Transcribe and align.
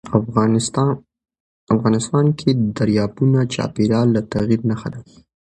افغانستان 1.75 2.25
کې 2.39 2.49
دریابونه 2.77 3.39
د 3.45 3.49
چاپېریال 3.53 4.07
د 4.13 4.17
تغیر 4.33 4.59
نښه 4.69 4.89
ده. 4.93 5.01